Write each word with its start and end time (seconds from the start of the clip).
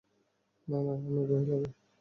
না, 0.67 0.77
না, 0.77 0.93
আমায় 0.99 1.25
ভয় 1.27 1.45
লাগে। 1.45 1.69